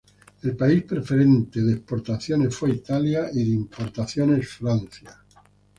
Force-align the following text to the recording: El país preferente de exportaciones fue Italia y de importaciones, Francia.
El 0.41 0.57
país 0.57 0.81
preferente 0.81 1.61
de 1.61 1.73
exportaciones 1.73 2.55
fue 2.55 2.71
Italia 2.71 3.29
y 3.31 3.43
de 3.47 3.53
importaciones, 3.55 4.49
Francia. 4.49 5.15